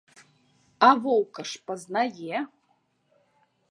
[0.87, 2.39] А воўка ж пазнае!